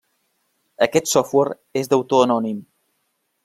[0.85, 2.65] Aquest software és d'autor anònim.